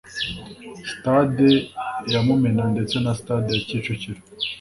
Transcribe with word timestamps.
Stade 0.91 1.49
ya 2.11 2.19
Mumena 2.25 2.63
ndetse 2.73 2.95
na 3.03 3.13
Stade 3.19 3.49
ya 3.53 3.61
Kicukiro 3.67 4.21